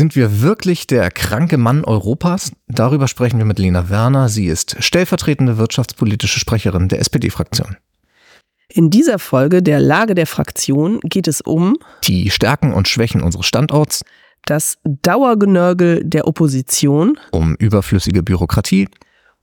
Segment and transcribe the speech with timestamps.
[0.00, 2.52] Sind wir wirklich der kranke Mann Europas?
[2.68, 4.30] Darüber sprechen wir mit Lena Werner.
[4.30, 7.76] Sie ist stellvertretende wirtschaftspolitische Sprecherin der SPD-Fraktion.
[8.70, 13.44] In dieser Folge der Lage der Fraktion geht es um die Stärken und Schwächen unseres
[13.44, 14.02] Standorts,
[14.46, 18.88] das Dauergenörgel der Opposition, um überflüssige Bürokratie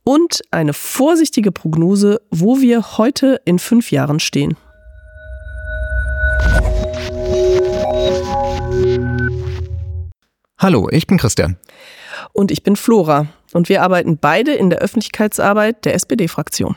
[0.04, 4.58] und eine vorsichtige Prognose, wo wir heute in fünf Jahren stehen.
[10.60, 11.56] Hallo, ich bin Christian.
[12.34, 13.28] Und ich bin Flora.
[13.54, 16.76] Und wir arbeiten beide in der Öffentlichkeitsarbeit der SPD-Fraktion.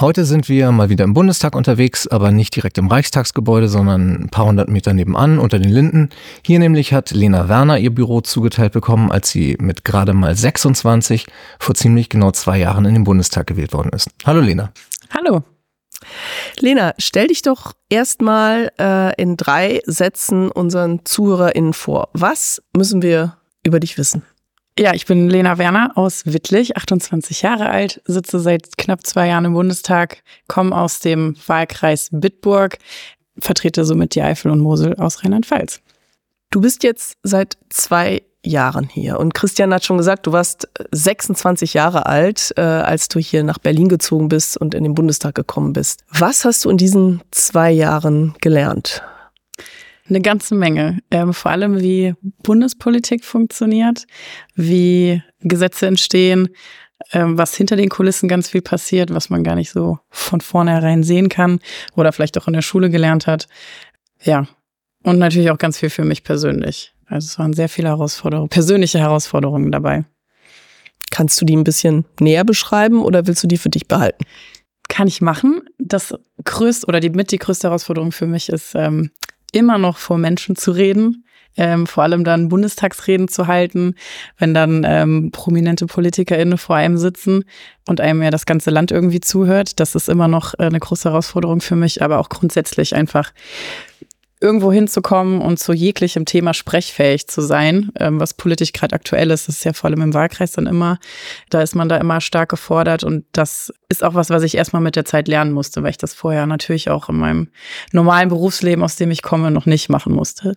[0.00, 4.28] Heute sind wir mal wieder im Bundestag unterwegs, aber nicht direkt im Reichstagsgebäude, sondern ein
[4.30, 6.08] paar hundert Meter nebenan unter den Linden.
[6.42, 11.26] Hier nämlich hat Lena Werner ihr Büro zugeteilt bekommen, als sie mit gerade mal 26
[11.58, 14.08] vor ziemlich genau zwei Jahren in den Bundestag gewählt worden ist.
[14.24, 14.72] Hallo Lena.
[15.10, 15.42] Hallo.
[16.60, 22.08] Lena, stell dich doch erstmal äh, in drei Sätzen unseren ZuhörerInnen vor.
[22.12, 24.22] Was müssen wir über dich wissen?
[24.78, 29.46] Ja, ich bin Lena Werner aus Wittlich, 28 Jahre alt, sitze seit knapp zwei Jahren
[29.46, 32.76] im Bundestag, komme aus dem Wahlkreis Bitburg,
[33.38, 35.80] vertrete somit die Eifel und Mosel aus Rheinland-Pfalz.
[36.50, 39.18] Du bist jetzt seit zwei Jahren hier.
[39.18, 43.58] Und Christian hat schon gesagt, du warst 26 Jahre alt, äh, als du hier nach
[43.58, 46.04] Berlin gezogen bist und in den Bundestag gekommen bist.
[46.10, 49.02] Was hast du in diesen zwei Jahren gelernt?
[50.08, 51.00] Eine ganze Menge.
[51.10, 54.06] Ähm, vor allem, wie Bundespolitik funktioniert,
[54.54, 56.48] wie Gesetze entstehen,
[57.12, 61.02] ähm, was hinter den Kulissen ganz viel passiert, was man gar nicht so von vornherein
[61.02, 61.60] sehen kann
[61.96, 63.48] oder vielleicht auch in der Schule gelernt hat.
[64.22, 64.46] Ja.
[65.02, 66.95] Und natürlich auch ganz viel für mich persönlich.
[67.06, 70.04] Also es waren sehr viele Herausforderungen, persönliche Herausforderungen dabei.
[71.10, 74.24] Kannst du die ein bisschen näher beschreiben oder willst du die für dich behalten?
[74.88, 75.62] Kann ich machen.
[75.78, 79.10] Das größte oder die mit die größte Herausforderung für mich ist, ähm,
[79.52, 81.22] immer noch vor Menschen zu reden.
[81.58, 83.94] Ähm, vor allem dann Bundestagsreden zu halten,
[84.36, 87.44] wenn dann ähm, prominente PolitikerInnen vor einem sitzen
[87.88, 89.80] und einem ja das ganze Land irgendwie zuhört.
[89.80, 93.32] Das ist immer noch äh, eine große Herausforderung für mich, aber auch grundsätzlich einfach
[94.40, 99.48] irgendwo hinzukommen und zu jeglichem Thema sprechfähig zu sein, ähm, was politisch gerade aktuell ist.
[99.48, 100.98] Das ist ja vor allem im Wahlkreis dann immer,
[101.48, 104.82] da ist man da immer stark gefordert und das ist auch was, was ich erstmal
[104.82, 107.48] mit der Zeit lernen musste, weil ich das vorher natürlich auch in meinem
[107.92, 110.54] normalen Berufsleben, aus dem ich komme, noch nicht machen musste.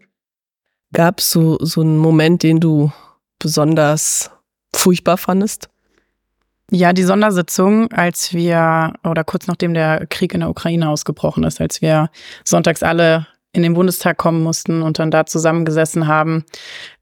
[0.92, 2.92] Gab es so, so einen Moment, den du
[3.38, 4.32] besonders
[4.74, 5.70] furchtbar fandest?
[6.72, 11.62] Ja, die Sondersitzung, als wir, oder kurz nachdem der Krieg in der Ukraine ausgebrochen ist,
[11.62, 12.10] als wir
[12.44, 16.46] sonntags alle in den Bundestag kommen mussten und dann da zusammengesessen haben,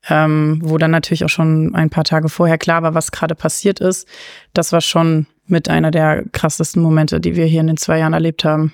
[0.09, 3.79] ähm, wo dann natürlich auch schon ein paar Tage vorher klar war, was gerade passiert
[3.79, 4.07] ist.
[4.53, 8.13] Das war schon mit einer der krassesten Momente, die wir hier in den zwei Jahren
[8.13, 8.73] erlebt haben.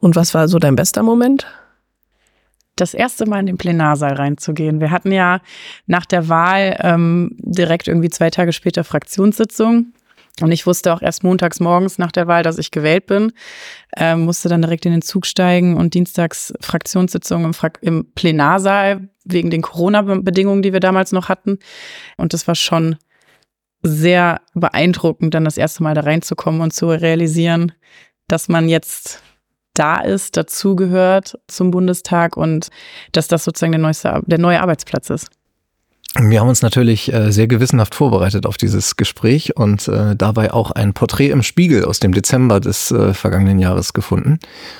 [0.00, 1.46] Und was war so dein bester Moment?
[2.80, 4.80] das erste Mal in den Plenarsaal reinzugehen.
[4.80, 5.40] Wir hatten ja
[5.86, 9.92] nach der Wahl ähm, direkt irgendwie zwei Tage später Fraktionssitzung.
[10.42, 13.32] Und ich wusste auch erst montags morgens nach der Wahl, dass ich gewählt bin,
[13.96, 19.08] äh, musste dann direkt in den Zug steigen und dienstags Fraktionssitzung im, Fra im Plenarsaal
[19.24, 21.58] wegen den Corona-Bedingungen, die wir damals noch hatten.
[22.16, 22.96] Und das war schon
[23.82, 27.72] sehr beeindruckend, dann das erste Mal da reinzukommen und zu realisieren,
[28.26, 29.22] dass man jetzt
[29.74, 32.68] da ist, dazugehört zum Bundestag und
[33.12, 35.30] dass das sozusagen der, neueste, der neue Arbeitsplatz ist.
[36.16, 40.70] Wir haben uns natürlich äh, sehr gewissenhaft vorbereitet auf dieses Gespräch und äh, dabei auch
[40.70, 44.38] ein Porträt im Spiegel aus dem Dezember des äh, vergangenen Jahres gefunden.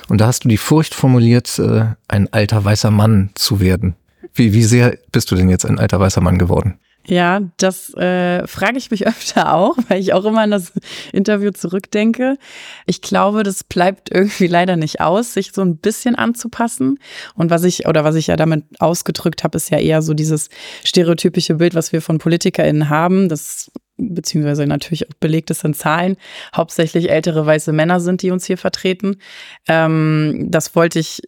[0.09, 1.61] Und da hast du die Furcht formuliert,
[2.07, 3.95] ein alter weißer Mann zu werden.
[4.33, 6.79] Wie, wie sehr bist du denn jetzt ein alter weißer Mann geworden?
[7.09, 10.71] Ja, das äh, frage ich mich öfter auch, weil ich auch immer an das
[11.11, 12.37] Interview zurückdenke.
[12.85, 16.99] Ich glaube, das bleibt irgendwie leider nicht aus, sich so ein bisschen anzupassen.
[17.33, 20.49] Und was ich, oder was ich ja damit ausgedrückt habe, ist ja eher so dieses
[20.83, 26.15] stereotypische Bild, was wir von PolitikerInnen haben, das beziehungsweise natürlich auch belegt ist in Zahlen,
[26.55, 29.17] hauptsächlich ältere weiße Männer sind, die uns hier vertreten.
[29.67, 31.21] Ähm, das wollte ich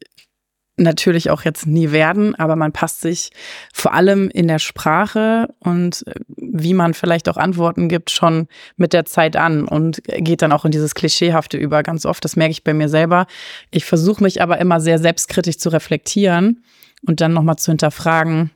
[0.81, 3.31] natürlich auch jetzt nie werden, aber man passt sich
[3.73, 8.47] vor allem in der Sprache und äh, wie man vielleicht auch Antworten gibt, schon
[8.77, 12.23] mit der Zeit an und geht dann auch in dieses Klischeehafte über ganz oft.
[12.23, 13.27] Das merke ich bei mir selber.
[13.69, 16.63] Ich versuche mich aber immer sehr selbstkritisch zu reflektieren
[17.05, 18.51] und dann nochmal zu hinterfragen,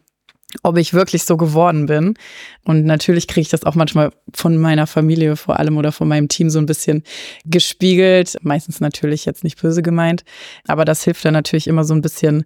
[0.64, 2.16] ob ich wirklich so geworden bin.
[2.64, 6.28] Und natürlich kriege ich das auch manchmal von meiner Familie vor allem oder von meinem
[6.28, 7.04] Team so ein bisschen
[7.46, 8.38] gespiegelt.
[8.42, 10.24] Meistens natürlich jetzt nicht böse gemeint.
[10.68, 12.46] Aber das hilft dann natürlich immer so ein bisschen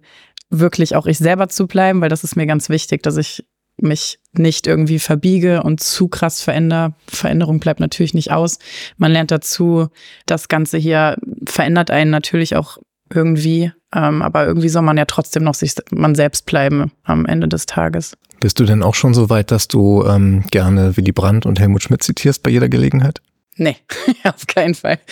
[0.50, 3.44] wirklich auch ich selber zu bleiben, weil das ist mir ganz wichtig, dass ich
[3.82, 6.94] mich nicht irgendwie verbiege und zu krass verändere.
[7.08, 8.58] Veränderung bleibt natürlich nicht aus.
[8.96, 9.88] Man lernt dazu,
[10.26, 11.16] das Ganze hier
[11.46, 12.78] verändert einen natürlich auch
[13.12, 13.72] irgendwie.
[13.94, 17.66] Ähm, aber irgendwie soll man ja trotzdem noch sich man selbst bleiben am Ende des
[17.66, 18.16] Tages.
[18.40, 21.82] Bist du denn auch schon so weit, dass du ähm, gerne Willy Brandt und Helmut
[21.82, 23.20] Schmidt zitierst bei jeder Gelegenheit?
[23.56, 23.76] Nee,
[24.24, 24.98] auf keinen Fall.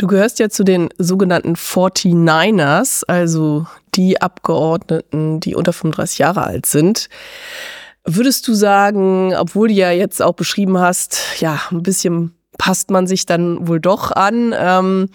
[0.00, 6.64] Du gehörst ja zu den sogenannten 49ers, also die Abgeordneten, die unter 35 Jahre alt
[6.64, 7.10] sind.
[8.06, 13.06] Würdest du sagen, obwohl du ja jetzt auch beschrieben hast, ja, ein bisschen passt man
[13.06, 15.08] sich dann wohl doch an, ähm,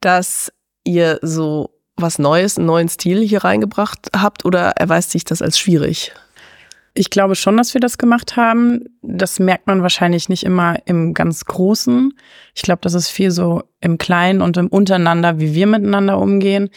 [0.00, 0.52] dass
[0.84, 5.58] ihr so was Neues, einen neuen Stil hier reingebracht habt oder erweist sich das als
[5.58, 6.12] schwierig?
[6.94, 8.84] Ich glaube schon, dass wir das gemacht haben.
[9.02, 12.16] Das merkt man wahrscheinlich nicht immer im ganz Großen.
[12.54, 16.70] Ich glaube, das ist viel so im Kleinen und im Untereinander, wie wir miteinander umgehen.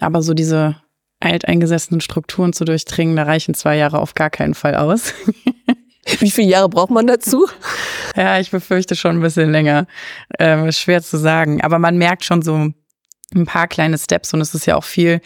[0.00, 0.76] Aber so diese
[1.20, 5.12] alteingesessenen Strukturen zu durchdringen, da reichen zwei Jahre auf gar keinen Fall aus.
[6.20, 7.46] Wie viele Jahre braucht man dazu?
[8.16, 9.86] Ja, ich befürchte schon ein bisschen länger.
[10.38, 11.60] Ähm, schwer zu sagen.
[11.62, 12.72] Aber man merkt schon so
[13.34, 15.20] ein paar kleine Steps und es ist ja auch viel,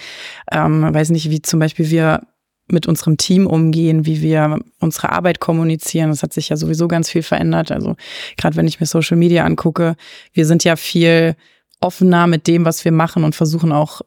[0.52, 2.22] ähm, weiß nicht, wie zum Beispiel wir
[2.66, 6.10] mit unserem Team umgehen, wie wir unsere Arbeit kommunizieren.
[6.10, 7.70] Das hat sich ja sowieso ganz viel verändert.
[7.70, 7.96] Also
[8.36, 9.96] gerade wenn ich mir Social Media angucke,
[10.32, 11.36] wir sind ja viel
[11.80, 14.00] offener mit dem, was wir machen und versuchen auch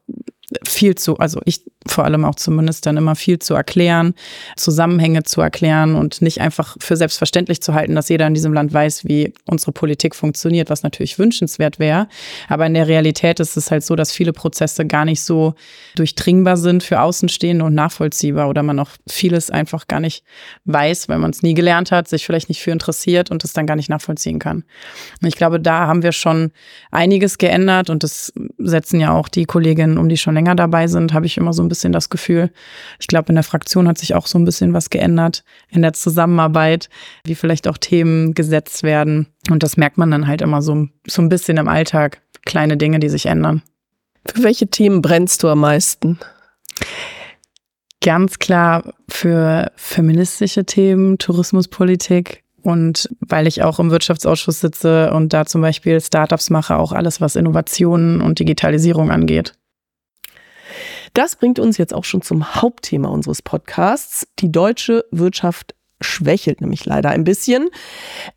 [0.66, 4.14] viel zu, also ich vor allem auch zumindest dann immer viel zu erklären,
[4.56, 8.72] Zusammenhänge zu erklären und nicht einfach für selbstverständlich zu halten, dass jeder in diesem Land
[8.72, 12.08] weiß, wie unsere Politik funktioniert, was natürlich wünschenswert wäre.
[12.48, 15.54] Aber in der Realität ist es halt so, dass viele Prozesse gar nicht so
[15.94, 20.24] durchdringbar sind für Außenstehende und nachvollziehbar oder man auch vieles einfach gar nicht
[20.64, 23.66] weiß, weil man es nie gelernt hat, sich vielleicht nicht für interessiert und es dann
[23.66, 24.64] gar nicht nachvollziehen kann.
[25.22, 26.50] Und ich glaube, da haben wir schon
[26.90, 31.14] einiges geändert und das setzen ja auch die Kolleginnen um, die schon länger dabei sind,
[31.14, 32.50] habe ich immer so ein bisschen das Gefühl.
[32.98, 35.92] Ich glaube, in der Fraktion hat sich auch so ein bisschen was geändert in der
[35.92, 36.88] Zusammenarbeit,
[37.24, 39.28] wie vielleicht auch Themen gesetzt werden.
[39.50, 42.20] Und das merkt man dann halt immer so, so ein bisschen im Alltag.
[42.44, 43.62] Kleine Dinge, die sich ändern.
[44.26, 46.18] Für welche Themen brennst du am meisten?
[48.02, 55.46] Ganz klar für feministische Themen, Tourismuspolitik, und weil ich auch im Wirtschaftsausschuss sitze und da
[55.46, 59.54] zum Beispiel Startups mache, auch alles, was Innovationen und Digitalisierung angeht.
[61.14, 64.26] Das bringt uns jetzt auch schon zum Hauptthema unseres Podcasts.
[64.38, 67.68] Die deutsche Wirtschaft schwächelt nämlich leider ein bisschen.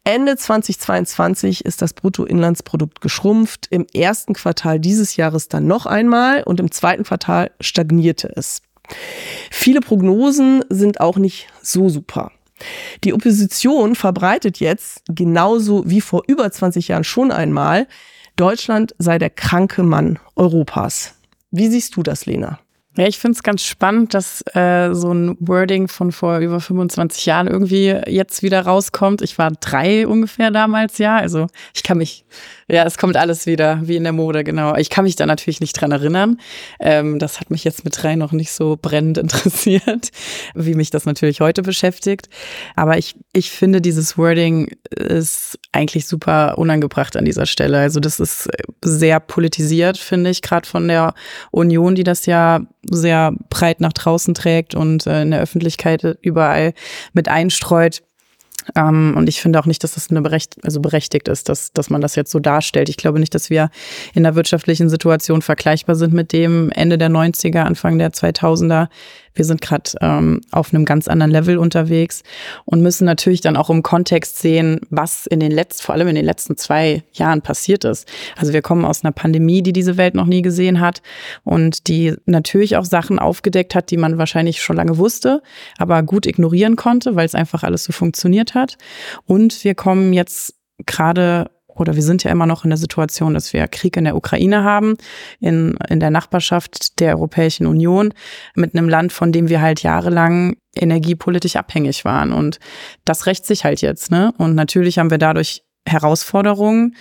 [0.04, 6.60] Ende 2022 ist das Bruttoinlandsprodukt geschrumpft, im ersten Quartal dieses Jahres dann noch einmal und
[6.60, 8.62] im zweiten Quartal stagnierte es.
[9.50, 12.32] Viele Prognosen sind auch nicht so super.
[13.04, 17.88] Die Opposition verbreitet jetzt, genauso wie vor über 20 Jahren schon einmal,
[18.36, 21.16] Deutschland sei der kranke Mann Europas.
[21.52, 22.60] Wie siehst du das, Lena?
[22.98, 27.26] Ja, ich finde es ganz spannend, dass äh, so ein Wording von vor über 25
[27.26, 29.22] Jahren irgendwie jetzt wieder rauskommt.
[29.22, 31.16] Ich war drei ungefähr damals, ja.
[31.16, 32.26] Also ich kann mich
[32.72, 34.76] ja, es kommt alles wieder, wie in der Mode, genau.
[34.78, 36.38] Ich kann mich da natürlich nicht dran erinnern.
[36.80, 40.12] Ähm, das hat mich jetzt mit drei noch nicht so brennend interessiert,
[40.56, 42.30] wie mich das natürlich heute beschäftigt.
[42.78, 47.78] Aber ich, ich finde, dieses Wording ist eigentlich super unangebracht an dieser Stelle.
[47.78, 48.48] Also das ist
[48.82, 51.14] sehr politisiert, finde ich, gerade von der
[51.52, 56.74] Union, die das ja sehr breit nach draußen trägt und äh, in der Öffentlichkeit überall
[57.14, 58.02] mit einstreut.
[58.76, 61.90] Ähm, und ich finde auch nicht, dass das eine berecht, also berechtigt ist, dass, dass
[61.90, 62.90] man das jetzt so darstellt.
[62.90, 63.70] Ich glaube nicht, dass wir
[64.14, 68.88] in der wirtschaftlichen Situation vergleichbar sind mit dem Ende der 90er, Anfang der 2000er
[69.34, 72.24] wir sind gerade ähm, auf einem ganz anderen Level unterwegs
[72.66, 76.16] und müssen natürlich dann auch im Kontext sehen, was in den letzten, vor allem in
[76.16, 78.08] den letzten zwei Jahren passiert ist.
[78.38, 81.02] Also wir kommen aus einer Pandemie, die diese Welt noch nie gesehen hat
[81.44, 85.42] und die natürlich auch Sachen aufgedeckt hat, die man wahrscheinlich schon lange wusste,
[85.78, 88.78] aber gut ignorieren konnte, weil es einfach alles so funktioniert hat.
[89.26, 93.54] Und wir kommen jetzt gerade oder wir sind ja immer noch in der Situation, dass
[93.54, 94.96] wir Krieg in der Ukraine haben,
[95.40, 98.14] in, in der Nachbarschaft der Europäischen Union,
[98.56, 102.32] mit einem Land, von dem wir halt jahrelang energiepolitisch abhängig waren.
[102.32, 102.60] Und
[103.06, 104.12] das rächt sich halt jetzt.
[104.12, 104.34] Ne?
[104.38, 106.96] Und natürlich haben wir dadurch Herausforderungen,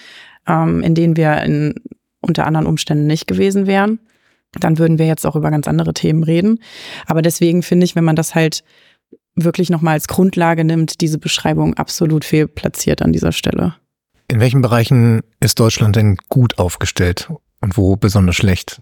[0.47, 1.75] ähm, in denen wir in
[2.21, 4.01] unter anderen Umständen nicht gewesen wären.
[4.53, 6.59] Dann würden wir jetzt auch über ganz andere Themen reden.
[7.07, 8.65] Aber deswegen finde ich, wenn man das halt
[9.37, 13.75] wirklich nochmal als Grundlage nimmt, diese Beschreibung absolut fehlplatziert an dieser Stelle.
[14.31, 18.81] In welchen Bereichen ist Deutschland denn gut aufgestellt und wo besonders schlecht?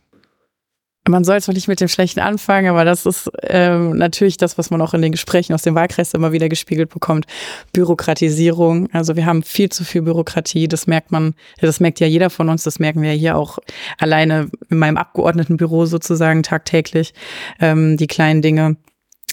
[1.09, 4.69] Man soll zwar nicht mit dem Schlechten anfangen, aber das ist ähm, natürlich das, was
[4.71, 7.25] man auch in den Gesprächen aus dem Wahlkreis immer wieder gespiegelt bekommt.
[7.73, 8.91] Bürokratisierung.
[8.93, 10.69] Also wir haben viel zu viel Bürokratie.
[10.69, 12.65] Das merkt man, das merkt ja jeder von uns.
[12.65, 13.59] Das merken wir hier auch
[13.97, 17.15] alleine in meinem Abgeordnetenbüro sozusagen tagtäglich.
[17.59, 18.77] Ähm, die kleinen Dinge.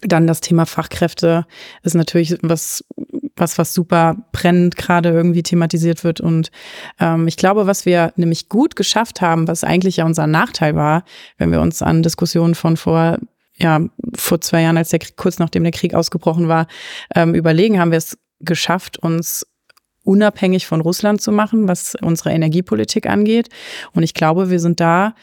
[0.02, 1.46] Dann das Thema Fachkräfte
[1.84, 2.86] ist natürlich was,
[3.36, 6.22] was, was super brennend gerade irgendwie thematisiert wird.
[6.22, 6.52] Und
[7.00, 11.04] ähm, ich glaube, was wir nämlich gut geschafft haben, was eigentlich ja unser Nachteil war,
[11.38, 13.18] wenn wir uns an Diskussionen von vor
[13.58, 13.82] ja
[14.16, 16.68] vor zwei Jahren, als der Krieg, kurz nachdem der Krieg ausgebrochen war,
[17.14, 19.46] ähm, überlegen, haben wir es geschafft, uns
[20.04, 23.50] unabhängig von Russland zu machen, was unsere Energiepolitik angeht.
[23.94, 25.16] Und ich glaube, wir sind da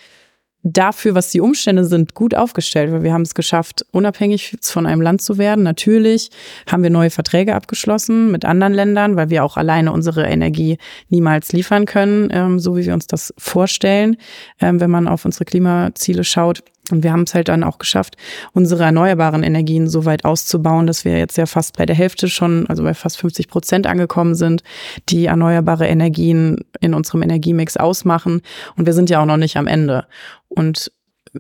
[0.63, 5.01] dafür, was die Umstände sind, gut aufgestellt, weil wir haben es geschafft, unabhängig von einem
[5.01, 5.65] Land zu werden.
[5.65, 6.31] Natürlich
[6.71, 10.79] haben wir neue Verträge abgeschlossen mit anderen Ländern, weil wir auch alleine unsere Energie
[11.09, 14.17] niemals liefern können, ähm, so wie wir uns das vorstellen,
[14.61, 16.63] ähm, wenn man auf unsere Klimaziele schaut.
[16.91, 18.17] Und wir haben es halt dann auch geschafft,
[18.53, 22.67] unsere erneuerbaren Energien so weit auszubauen, dass wir jetzt ja fast bei der Hälfte schon,
[22.67, 24.65] also bei fast 50 Prozent angekommen sind,
[25.09, 28.43] die erneuerbare Energien in unserem Energiemix ausmachen.
[28.77, 30.07] Und wir sind ja auch noch nicht am Ende.
[30.49, 30.91] Und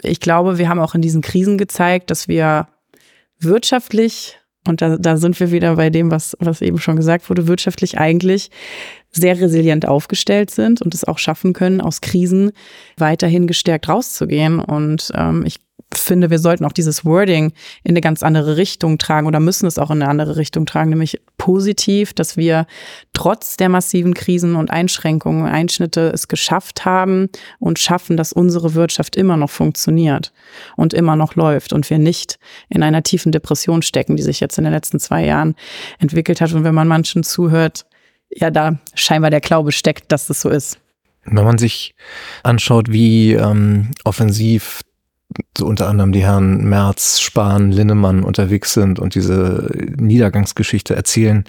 [0.03, 2.69] ich glaube, wir haben auch in diesen Krisen gezeigt, dass wir
[3.41, 7.49] wirtschaftlich, und da, da sind wir wieder bei dem, was, was eben schon gesagt wurde,
[7.49, 8.51] wirtschaftlich eigentlich
[9.11, 12.53] sehr resilient aufgestellt sind und es auch schaffen können, aus Krisen
[12.97, 14.61] weiterhin gestärkt rauszugehen.
[14.61, 15.57] Und ähm, ich
[16.01, 17.53] finde, wir sollten auch dieses Wording
[17.85, 20.91] in eine ganz andere Richtung tragen oder müssen es auch in eine andere Richtung tragen,
[20.91, 22.67] nämlich positiv, dass wir
[23.13, 29.17] trotz der massiven Krisen und Einschränkungen, Einschnitte es geschafft haben und schaffen, dass unsere Wirtschaft
[29.17, 30.33] immer noch funktioniert
[30.77, 34.59] und immer noch läuft und wir nicht in einer tiefen Depression stecken, die sich jetzt
[34.59, 35.55] in den letzten zwei Jahren
[35.99, 36.53] entwickelt hat.
[36.53, 37.87] Und wenn man manchen zuhört,
[38.31, 40.79] ja da scheinbar der Glaube steckt, dass das so ist.
[41.25, 41.95] Wenn man sich
[42.43, 44.81] anschaut, wie ähm, offensiv
[45.57, 51.45] so unter anderem die Herren Merz, Spahn, Linnemann unterwegs sind und diese Niedergangsgeschichte erzählen,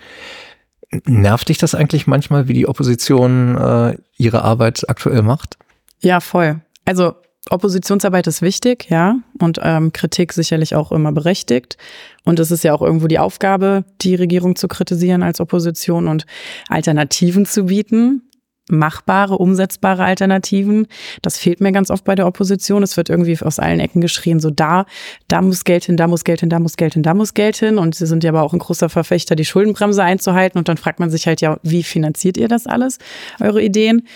[1.05, 5.57] nervt dich das eigentlich manchmal, wie die Opposition äh, ihre Arbeit aktuell macht?
[5.99, 6.61] Ja, voll.
[6.85, 7.15] Also
[7.49, 11.77] Oppositionsarbeit ist wichtig, ja, und ähm, Kritik sicherlich auch immer berechtigt.
[12.23, 16.25] Und es ist ja auch irgendwo die Aufgabe, die Regierung zu kritisieren als Opposition und
[16.69, 18.29] Alternativen zu bieten.
[18.69, 20.87] Machbare, umsetzbare Alternativen.
[21.21, 22.83] Das fehlt mir ganz oft bei der Opposition.
[22.83, 24.85] Es wird irgendwie aus allen Ecken geschrien, so da,
[25.27, 27.57] da muss Geld hin, da muss Geld hin, da muss Geld hin, da muss Geld
[27.57, 27.77] hin.
[27.77, 30.57] Und sie sind ja aber auch ein großer Verfechter, die Schuldenbremse einzuhalten.
[30.57, 32.99] Und dann fragt man sich halt ja, wie finanziert ihr das alles,
[33.41, 34.07] eure Ideen?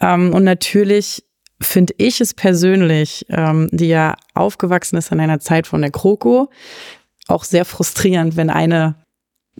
[0.00, 1.24] Ähm, und natürlich
[1.62, 6.50] finde ich es persönlich, ähm, die ja aufgewachsen ist in einer Zeit von der Kroko,
[7.28, 8.96] auch sehr frustrierend, wenn eine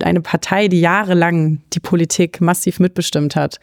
[0.00, 3.58] eine Partei, die jahrelang die Politik massiv mitbestimmt hat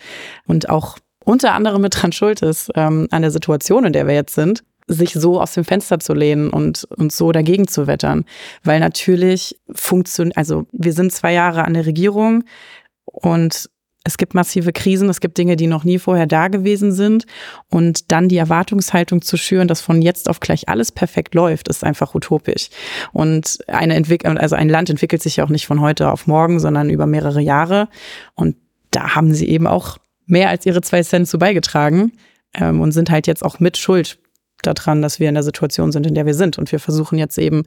[0.46, 4.14] und auch unter anderem mit dran schuld ist ähm, an der Situation, in der wir
[4.14, 8.24] jetzt sind, sich so aus dem Fenster zu lehnen und, und so dagegen zu wettern.
[8.64, 12.46] Weil natürlich funktioniert, also wir sind zwei Jahre an der Regierung
[13.04, 13.70] und
[14.08, 17.26] es gibt massive Krisen, es gibt Dinge, die noch nie vorher da gewesen sind.
[17.70, 21.84] Und dann die Erwartungshaltung zu schüren, dass von jetzt auf gleich alles perfekt läuft, ist
[21.84, 22.70] einfach utopisch.
[23.12, 26.62] Und eine Entwicklung, also ein Land entwickelt sich ja auch nicht von heute auf morgen,
[26.62, 27.90] sondern über mehrere Jahre.
[28.34, 28.56] Und
[28.92, 32.14] da haben sie eben auch mehr als ihre zwei Cent zu beigetragen
[32.54, 34.20] ähm, und sind halt jetzt auch mit Schuld
[34.62, 36.58] daran, dass wir in der Situation sind, in der wir sind.
[36.58, 37.64] Und wir versuchen jetzt eben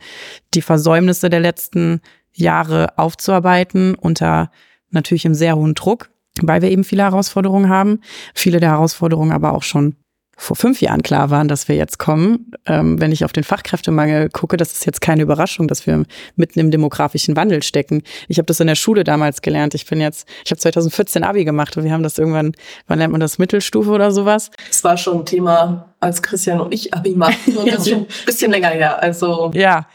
[0.54, 2.00] die Versäumnisse der letzten
[2.32, 4.50] Jahre aufzuarbeiten unter
[4.88, 6.08] natürlich im sehr hohen Druck
[6.42, 8.00] weil wir eben viele Herausforderungen haben.
[8.34, 9.96] Viele der Herausforderungen aber auch schon
[10.40, 12.50] vor fünf Jahren klar waren, dass wir jetzt kommen.
[12.64, 16.02] Ähm, wenn ich auf den Fachkräftemangel gucke, das ist jetzt keine Überraschung, dass wir
[16.34, 18.02] mitten im demografischen Wandel stecken.
[18.26, 19.74] Ich habe das in der Schule damals gelernt.
[19.74, 22.52] Ich bin jetzt, ich habe 2014 Abi gemacht und wir haben das irgendwann,
[22.86, 24.50] wann nennt man das, Mittelstufe oder sowas?
[24.70, 28.00] Es war schon ein Thema, als Christian und ich Abi machten und das ist schon
[28.00, 29.02] ein bisschen länger her.
[29.02, 29.86] Also ja,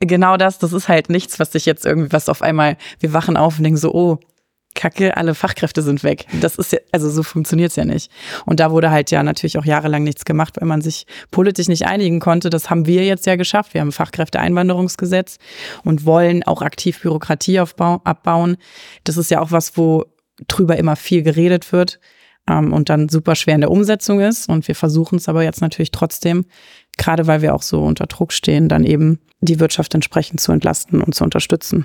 [0.00, 0.58] genau das.
[0.58, 3.64] Das ist halt nichts, was sich jetzt irgendwie, was auf einmal, wir wachen auf und
[3.64, 4.18] denken so, oh,
[4.80, 6.24] Kacke, alle Fachkräfte sind weg.
[6.40, 8.10] Das ist ja, also so funktioniert's ja nicht.
[8.46, 11.84] Und da wurde halt ja natürlich auch jahrelang nichts gemacht, weil man sich politisch nicht
[11.86, 12.48] einigen konnte.
[12.48, 13.74] Das haben wir jetzt ja geschafft.
[13.74, 15.36] Wir haben ein Fachkräfteeinwanderungsgesetz
[15.84, 18.56] und wollen auch aktiv Bürokratie aufbauen, abbauen.
[19.04, 20.06] Das ist ja auch was, wo
[20.48, 22.00] drüber immer viel geredet wird
[22.48, 24.48] ähm, und dann super schwer in der Umsetzung ist.
[24.48, 26.46] Und wir versuchen es aber jetzt natürlich trotzdem,
[26.96, 31.02] gerade weil wir auch so unter Druck stehen, dann eben die Wirtschaft entsprechend zu entlasten
[31.02, 31.84] und zu unterstützen.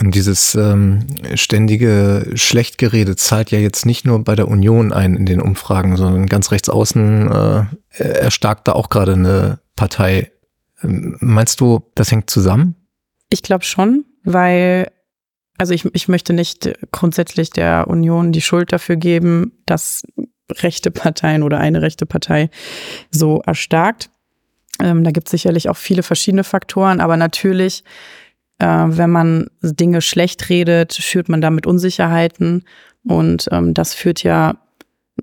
[0.00, 5.40] Dieses ähm, ständige Schlechtgerede zahlt ja jetzt nicht nur bei der Union ein in den
[5.40, 7.64] Umfragen, sondern ganz rechts außen äh,
[8.02, 10.32] erstarkt da auch gerade eine Partei.
[10.82, 12.74] Ähm, meinst du, das hängt zusammen?
[13.30, 14.90] Ich glaube schon, weil,
[15.58, 20.02] also ich, ich möchte nicht grundsätzlich der Union die Schuld dafür geben, dass
[20.50, 22.50] rechte Parteien oder eine rechte Partei
[23.10, 24.10] so erstarkt.
[24.80, 27.84] Ähm, da gibt es sicherlich auch viele verschiedene Faktoren, aber natürlich
[28.58, 32.64] äh, wenn man Dinge schlecht redet, schürt man damit Unsicherheiten.
[33.06, 34.56] Und ähm, das führt ja,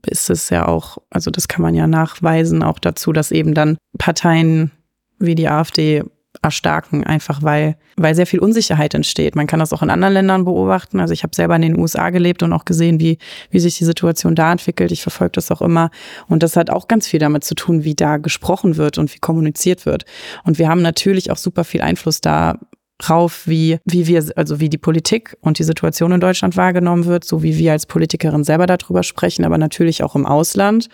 [0.06, 3.78] ist es ja auch, also das kann man ja nachweisen, auch dazu, dass eben dann
[3.98, 4.72] Parteien
[5.20, 6.04] wie die AfD
[6.42, 9.36] erstarken, einfach weil, weil sehr viel Unsicherheit entsteht.
[9.36, 11.00] Man kann das auch in anderen Ländern beobachten.
[11.00, 13.18] Also ich habe selber in den USA gelebt und auch gesehen, wie,
[13.52, 14.92] wie sich die Situation da entwickelt.
[14.92, 15.92] Ich verfolge das auch immer.
[16.28, 19.20] Und das hat auch ganz viel damit zu tun, wie da gesprochen wird und wie
[19.20, 20.06] kommuniziert wird.
[20.44, 22.58] Und wir haben natürlich auch super viel Einfluss da
[23.02, 27.26] drauf, wie, wie wir, also wie die Politik und die Situation in Deutschland wahrgenommen wird,
[27.26, 30.88] so wie wir als Politikerin selber darüber sprechen, aber natürlich auch im Ausland.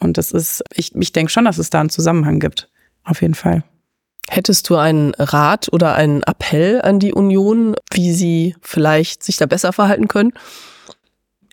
[0.00, 2.68] Und das ist, ich, ich denke schon, dass es da einen Zusammenhang gibt.
[3.04, 3.62] Auf jeden Fall.
[4.28, 9.46] Hättest du einen Rat oder einen Appell an die Union, wie sie vielleicht sich da
[9.46, 10.32] besser verhalten können?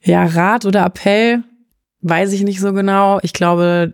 [0.04, 1.44] Ja, Rat oder Appell,
[2.02, 3.20] weiß ich nicht so genau.
[3.24, 3.94] Ich glaube,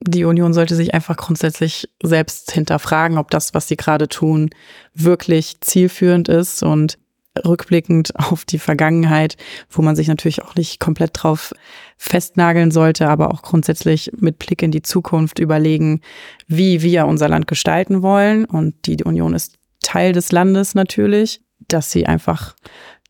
[0.00, 4.50] die Union sollte sich einfach grundsätzlich selbst hinterfragen, ob das, was sie gerade tun,
[4.94, 6.98] wirklich zielführend ist und
[7.44, 9.36] rückblickend auf die Vergangenheit,
[9.70, 11.52] wo man sich natürlich auch nicht komplett drauf
[11.96, 16.00] festnageln sollte, aber auch grundsätzlich mit Blick in die Zukunft überlegen,
[16.46, 18.44] wie wir unser Land gestalten wollen.
[18.44, 22.54] Und die Union ist Teil des Landes natürlich, dass sie einfach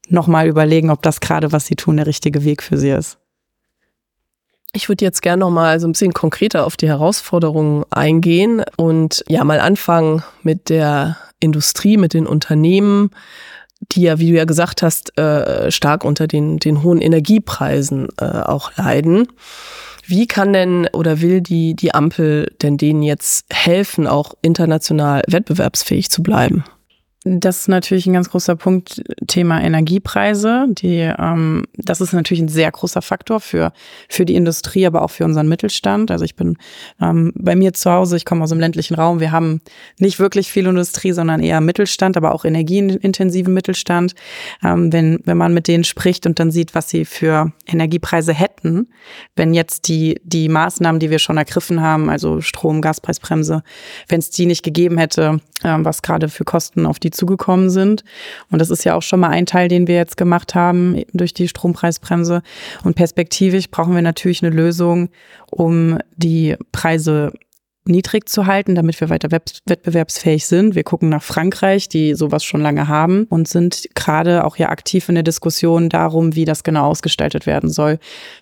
[0.09, 3.19] nochmal überlegen, ob das gerade, was sie tun, der richtige Weg für sie ist.
[4.73, 9.25] Ich würde jetzt gerne noch mal so ein bisschen konkreter auf die Herausforderungen eingehen und
[9.29, 13.11] ja mal anfangen mit der Industrie, mit den Unternehmen
[13.93, 18.25] die ja, wie du ja gesagt hast, äh, stark unter den, den hohen Energiepreisen äh,
[18.25, 19.29] auch leiden.
[20.07, 26.11] Wie kann denn oder will die, die Ampel denn denen jetzt helfen, auch international wettbewerbsfähig
[26.11, 26.65] zu bleiben?
[27.25, 30.67] Das ist natürlich ein ganz großer Punkt, Thema Energiepreise.
[30.71, 33.73] Die, ähm, das ist natürlich ein sehr großer Faktor für,
[34.09, 36.11] für die Industrie, aber auch für unseren Mittelstand.
[36.11, 36.57] Also ich bin
[37.01, 39.21] ähm, bei mir zu Hause, ich komme aus dem ländlichen Raum.
[39.21, 39.61] Wir haben
[39.99, 44.15] nicht wirklich viel Industrie, sondern eher Mittelstand, aber auch energieintensiven Mittelstand.
[44.65, 48.89] Ähm, wenn, wenn man mit denen spricht und dann sieht, was sie für Energiepreise hätten,
[49.37, 53.63] wenn jetzt die, die Maßnahmen, die wir schon ergriffen haben, also Strom, Gaspreisbremse,
[54.09, 58.05] wenn es die nicht gegeben hätte, ähm, was gerade für Kosten auf die zugekommen sind.
[58.51, 61.35] Und das ist ja auch schon mal ein Teil, den wir jetzt gemacht haben durch
[61.35, 62.43] die Strompreisbremse.
[62.85, 65.11] Und perspektivisch brauchen wir natürlich eine Lösung,
[65.51, 67.33] um die Preise
[67.89, 70.75] niedrig zu halten, damit wir weiter wettbewerbsfähig sind.
[70.75, 75.09] Wir gucken nach Frankreich, die sowas schon lange haben und sind gerade auch ja aktiv
[75.09, 77.99] in der Diskussion darum, wie das genau ausgestaltet werden soll.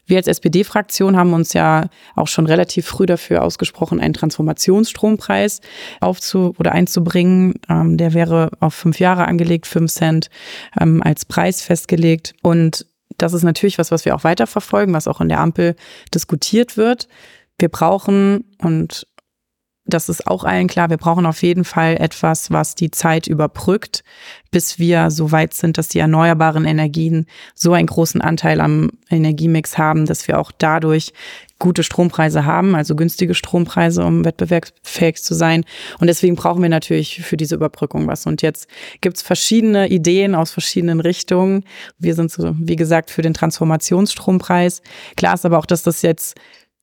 [0.07, 5.61] Wir als SPD-Fraktion haben uns ja auch schon relativ früh dafür ausgesprochen, einen Transformationsstrompreis
[6.01, 7.55] aufzu oder einzubringen.
[7.69, 10.29] Ähm, der wäre auf fünf Jahre angelegt, fünf Cent
[10.81, 12.87] ähm, als Preis festgelegt und
[13.19, 15.75] das ist natürlich was, was wir auch weiterverfolgen, was auch in der Ampel
[16.15, 17.09] diskutiert wird.
[17.59, 19.07] Wir brauchen, und
[19.87, 24.03] das ist auch allen klar, wir brauchen auf jeden Fall etwas, was die Zeit überbrückt,
[24.51, 29.79] bis wir so weit sind, dass die erneuerbaren Energien so einen großen Anteil am Energiemix
[29.79, 31.13] haben, dass wir auch dadurch
[31.59, 35.65] gute Strompreise haben, also günstige Strompreise, um wettbewerbsfähig zu sein.
[35.99, 38.27] Und deswegen brauchen wir natürlich für diese Überbrückung was.
[38.27, 38.69] Und jetzt
[39.01, 41.65] gibt's verschiedene Ideen aus verschiedenen Richtungen.
[41.99, 44.83] Wir sind so, wie gesagt, für den Transformationsstrompreis.
[45.17, 46.37] Klar ist aber auch, dass das jetzt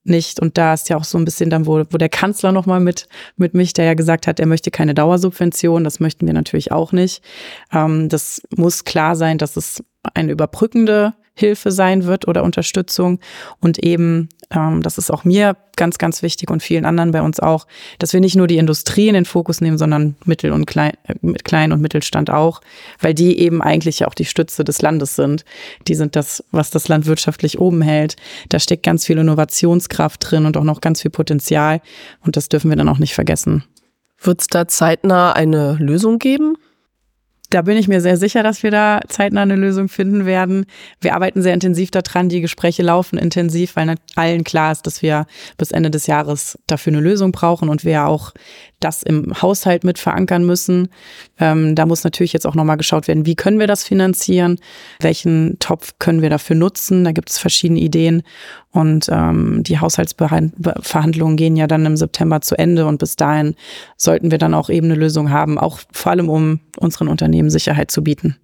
[0.03, 0.39] nicht.
[0.39, 3.07] Und da ist ja auch so ein bisschen dann, wo, wo der Kanzler nochmal mit,
[3.37, 5.83] mit mich, der ja gesagt hat, er möchte keine Dauersubvention.
[5.83, 7.23] Das möchten wir natürlich auch nicht.
[7.71, 13.19] Ähm, das muss klar sein, dass es eine überbrückende Hilfe sein wird oder Unterstützung
[13.59, 17.39] und eben, ähm, das ist auch mir ganz, ganz wichtig und vielen anderen bei uns
[17.39, 17.65] auch,
[17.97, 21.33] dass wir nicht nur die Industrie in den Fokus nehmen, sondern Mittel- und Klein, äh,
[21.43, 22.61] Klein- und Mittelstand auch,
[22.99, 25.43] weil die eben eigentlich auch die Stütze des Landes sind.
[25.87, 28.15] Die sind das, was das Land wirtschaftlich oben hält.
[28.49, 31.81] Da steckt ganz viel Innovationskraft drin und auch noch ganz viel Potenzial
[32.23, 33.63] und das dürfen wir dann auch nicht vergessen.
[34.21, 36.55] Wird es da zeitnah eine Lösung geben?
[37.53, 40.65] Da bin ich mir sehr sicher, dass wir da zeitnah eine Lösung finden werden.
[41.01, 42.27] Wir arbeiten sehr intensiv daran.
[42.27, 46.93] Die Gespräche laufen intensiv, weil allen klar ist, dass wir bis Ende des Jahres dafür
[46.93, 48.31] eine Lösung brauchen und wir auch
[48.83, 50.89] das im Haushalt mit verankern müssen.
[51.39, 54.59] Ähm, da muss natürlich jetzt auch nochmal geschaut werden, wie können wir das finanzieren?
[54.99, 57.03] Welchen Topf können wir dafür nutzen?
[57.03, 58.23] Da gibt es verschiedene Ideen.
[58.71, 63.55] Und ähm, die Haushaltsverhandlungen gehen ja dann im September zu Ende und bis dahin
[63.97, 67.91] sollten wir dann auch eben eine Lösung haben, auch vor allem um unseren Unternehmen Sicherheit
[67.91, 68.37] zu bieten.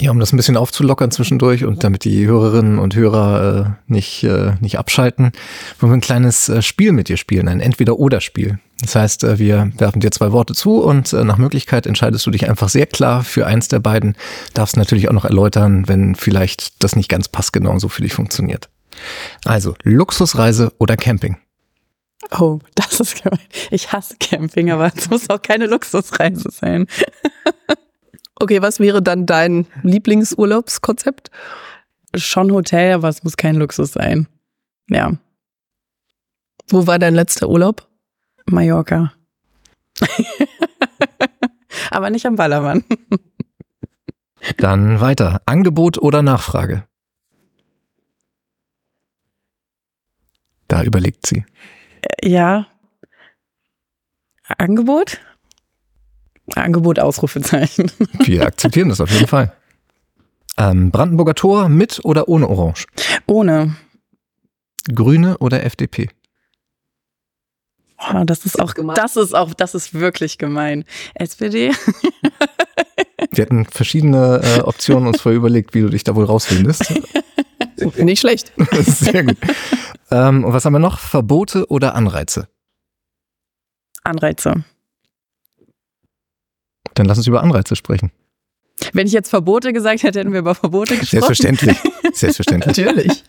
[0.00, 4.22] Ja, um das ein bisschen aufzulockern zwischendurch und damit die Hörerinnen und Hörer äh, nicht,
[4.22, 5.32] äh, nicht abschalten,
[5.80, 8.60] wollen wir ein kleines äh, Spiel mit dir spielen, ein Entweder-Oder-Spiel.
[8.80, 12.30] Das heißt, äh, wir werfen dir zwei Worte zu und äh, nach Möglichkeit entscheidest du
[12.30, 14.14] dich einfach sehr klar für eins der beiden.
[14.54, 18.68] Darfst natürlich auch noch erläutern, wenn vielleicht das nicht ganz passgenau so für dich funktioniert.
[19.44, 21.38] Also, Luxusreise oder Camping?
[22.38, 23.38] Oh, das ist gemein.
[23.70, 26.86] Ich hasse Camping, aber es muss auch keine Luxusreise sein.
[28.48, 31.30] Okay, was wäre dann dein Lieblingsurlaubskonzept?
[32.14, 34.26] Schon Hotel, aber es muss kein Luxus sein.
[34.88, 35.12] Ja.
[36.68, 37.86] Wo war dein letzter Urlaub?
[38.46, 39.12] Mallorca.
[41.90, 42.84] aber nicht am Ballermann.
[44.56, 45.42] Dann weiter.
[45.44, 46.84] Angebot oder Nachfrage?
[50.68, 51.44] Da überlegt sie.
[52.22, 52.66] Ja.
[54.56, 55.20] Angebot?
[56.54, 57.90] Angebot, Ausrufezeichen.
[58.20, 59.52] Wir akzeptieren das auf jeden Fall.
[60.56, 62.86] Ähm, Brandenburger Tor mit oder ohne Orange?
[63.26, 63.76] Ohne.
[64.92, 66.08] Grüne oder FDP?
[67.98, 70.84] Oh, das ist auch, das ist auch, das ist wirklich gemein.
[71.14, 71.72] SPD?
[73.32, 76.94] Wir hatten verschiedene äh, Optionen uns vorher überlegt, wie du dich da wohl rausfindest.
[77.96, 78.52] Nicht schlecht.
[78.80, 79.36] Sehr gut.
[80.10, 80.98] Ähm, und was haben wir noch?
[80.98, 82.48] Verbote oder Anreize?
[84.02, 84.64] Anreize.
[86.98, 88.10] Dann lass uns über Anreize sprechen.
[88.92, 91.22] Wenn ich jetzt Verbote gesagt hätte, hätten wir über Verbote gesprochen.
[91.22, 91.76] Selbstverständlich.
[92.12, 92.76] Selbstverständlich.
[92.76, 93.24] Natürlich.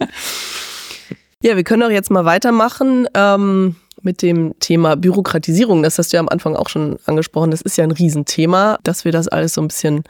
[1.43, 5.84] Ja, wir können auch jetzt mal weitermachen ähm, mit dem Thema Bürokratisierung.
[5.84, 7.51] Das hast du ja am Anfang auch schon angesprochen.
[7.51, 10.03] Das ist ja ein Riesenthema, dass wir das alles so ein bisschen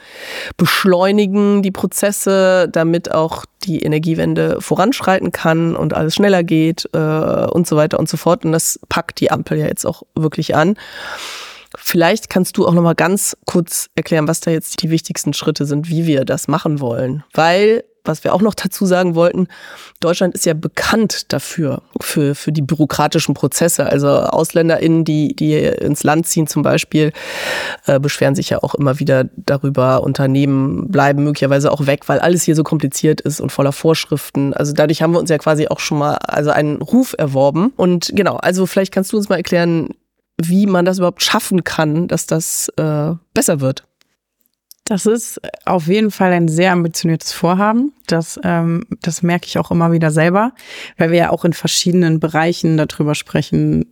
[0.57, 7.67] beschleunigen, die Prozesse, damit auch die Energiewende voranschreiten kann und alles schneller geht äh, und
[7.67, 8.45] so weiter und so fort.
[8.45, 10.75] Und das packt die Ampel ja jetzt auch wirklich an.
[11.77, 15.65] Vielleicht kannst du auch noch mal ganz kurz erklären, was da jetzt die wichtigsten Schritte
[15.65, 17.23] sind, wie wir das machen wollen.
[17.33, 19.47] Weil, was wir auch noch dazu sagen wollten,
[19.99, 23.85] Deutschland ist ja bekannt dafür, für, für die bürokratischen Prozesse.
[23.85, 27.11] Also AusländerInnen, die, die ins Land ziehen zum Beispiel,
[27.85, 30.01] äh, beschweren sich ja auch immer wieder darüber.
[30.01, 34.55] Unternehmen bleiben möglicherweise auch weg, weil alles hier so kompliziert ist und voller Vorschriften.
[34.55, 37.73] Also dadurch haben wir uns ja quasi auch schon mal also einen Ruf erworben.
[37.75, 39.89] Und genau, also vielleicht kannst du uns mal erklären,
[40.41, 43.85] wie man das überhaupt schaffen kann, dass das äh, besser wird.
[44.89, 47.93] Das ist auf jeden Fall ein sehr ambitioniertes Vorhaben.
[48.07, 50.53] Das, ähm, das merke ich auch immer wieder selber,
[50.97, 53.85] weil wir ja auch in verschiedenen Bereichen darüber sprechen,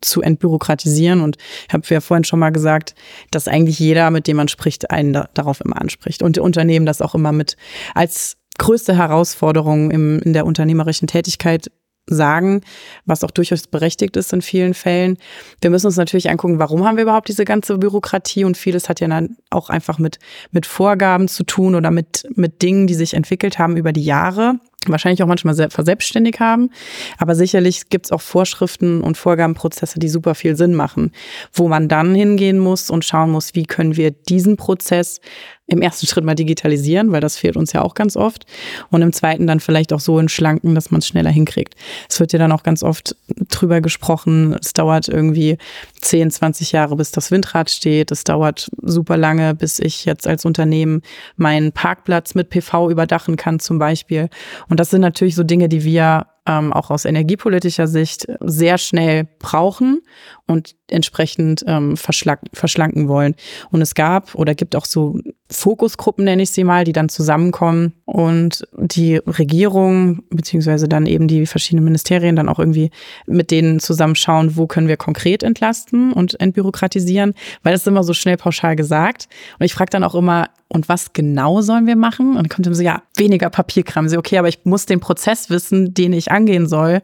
[0.00, 1.20] zu entbürokratisieren.
[1.20, 2.94] Und ich habe ja vorhin schon mal gesagt,
[3.30, 6.22] dass eigentlich jeder, mit dem man spricht, einen da, darauf immer anspricht.
[6.22, 7.58] Und die Unternehmen das auch immer mit
[7.94, 11.70] als größte Herausforderung im, in der unternehmerischen Tätigkeit
[12.08, 12.62] sagen,
[13.06, 15.16] was auch durchaus berechtigt ist in vielen Fällen.
[15.60, 19.00] Wir müssen uns natürlich angucken, warum haben wir überhaupt diese ganze Bürokratie und vieles hat
[19.00, 20.18] ja dann auch einfach mit,
[20.50, 24.58] mit Vorgaben zu tun oder mit, mit Dingen, die sich entwickelt haben über die Jahre
[24.86, 26.70] wahrscheinlich auch manchmal verselbstständig haben.
[27.18, 31.12] Aber sicherlich gibt es auch Vorschriften und Vorgabenprozesse, die super viel Sinn machen,
[31.52, 35.20] wo man dann hingehen muss und schauen muss, wie können wir diesen Prozess
[35.68, 38.46] im ersten Schritt mal digitalisieren, weil das fehlt uns ja auch ganz oft.
[38.90, 41.74] Und im zweiten dann vielleicht auch so in Schlanken, dass man es schneller hinkriegt.
[42.08, 43.14] Es wird ja dann auch ganz oft
[43.50, 45.58] drüber gesprochen, es dauert irgendwie
[46.00, 48.10] 10, 20 Jahre, bis das Windrad steht.
[48.10, 51.02] Es dauert super lange, bis ich jetzt als Unternehmen
[51.36, 54.30] meinen Parkplatz mit PV überdachen kann zum Beispiel.
[54.70, 59.28] Und das sind natürlich so Dinge, die wir ähm, auch aus energiepolitischer Sicht sehr schnell
[59.38, 60.00] brauchen
[60.46, 63.36] und entsprechend ähm, verschlanken wollen.
[63.70, 67.92] Und es gab oder gibt auch so Fokusgruppen, nenne ich sie mal, die dann zusammenkommen
[68.08, 72.90] und die Regierung beziehungsweise dann eben die verschiedenen Ministerien dann auch irgendwie
[73.26, 78.14] mit denen zusammenschauen, wo können wir konkret entlasten und entbürokratisieren, weil das ist immer so
[78.14, 79.28] schnell pauschal gesagt.
[79.58, 82.30] Und ich frage dann auch immer, und was genau sollen wir machen?
[82.30, 84.08] Und dann kommt immer so, ja, weniger Papierkram.
[84.08, 87.02] So, okay, aber ich muss den Prozess wissen, den ich angehen soll,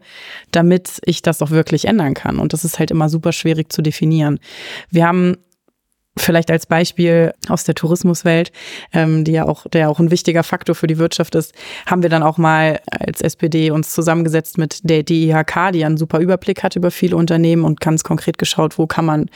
[0.49, 2.39] damit ich das auch wirklich ändern kann.
[2.39, 4.39] Und das ist halt immer super schwierig zu definieren.
[4.89, 5.37] Wir haben
[6.17, 8.51] vielleicht als Beispiel aus der Tourismuswelt,
[8.93, 11.53] ähm, die ja auch, der auch ein wichtiger Faktor für die Wirtschaft ist,
[11.85, 16.19] haben wir dann auch mal als SPD uns zusammengesetzt mit der DIHK, die einen super
[16.19, 19.29] Überblick hat über viele Unternehmen und ganz konkret geschaut, wo kann man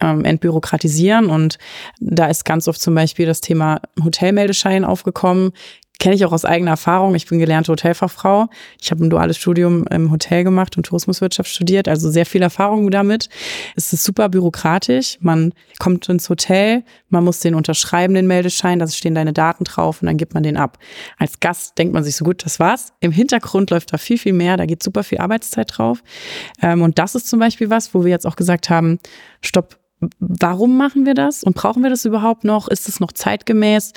[0.00, 1.26] ähm, entbürokratisieren.
[1.26, 1.58] Und
[2.00, 5.52] da ist ganz oft zum Beispiel das Thema Hotelmeldeschein aufgekommen
[6.00, 7.14] kenne ich auch aus eigener Erfahrung.
[7.14, 8.48] Ich bin gelernte Hotelfachfrau.
[8.80, 12.90] Ich habe ein duales Studium im Hotel gemacht und Tourismuswirtschaft studiert, also sehr viel Erfahrung
[12.90, 13.28] damit.
[13.76, 15.18] Es ist super bürokratisch.
[15.20, 20.00] Man kommt ins Hotel, man muss den unterschreiben, den Meldeschein, da stehen deine Daten drauf
[20.00, 20.78] und dann gibt man den ab.
[21.18, 22.94] Als Gast denkt man sich so gut, das war's.
[23.00, 26.02] Im Hintergrund läuft da viel, viel mehr, da geht super viel Arbeitszeit drauf.
[26.62, 28.98] Ähm, und das ist zum Beispiel was, wo wir jetzt auch gesagt haben,
[29.42, 29.78] stopp,
[30.18, 32.68] warum machen wir das und brauchen wir das überhaupt noch?
[32.68, 33.92] Ist es noch zeitgemäß?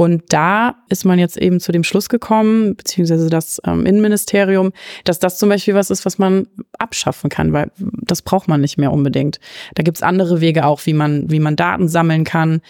[0.00, 4.72] Und da ist man jetzt eben zu dem Schluss gekommen, beziehungsweise das ähm, Innenministerium,
[5.04, 6.46] dass das zum Beispiel was ist, was man
[6.78, 9.40] abschaffen kann, weil das braucht man nicht mehr unbedingt.
[9.74, 12.62] Da gibt's andere Wege auch, wie man, wie man Daten sammeln kann.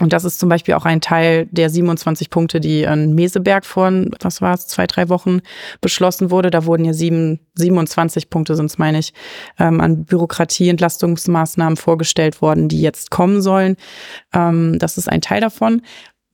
[0.00, 3.92] Und das ist zum Beispiel auch ein Teil der 27 Punkte, die in Meseberg vor,
[4.20, 5.40] was war es, zwei, drei Wochen
[5.82, 6.50] beschlossen wurde.
[6.50, 9.12] Da wurden ja sieben, 27 Punkte es, meine ich,
[9.58, 13.76] ähm, an Bürokratieentlastungsmaßnahmen vorgestellt worden, die jetzt kommen sollen.
[14.32, 15.82] Ähm, das ist ein Teil davon.